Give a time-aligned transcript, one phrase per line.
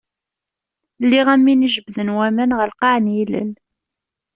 [1.03, 3.51] Lliɣ am win i jebden waman ɣer lqaɛ n yilel.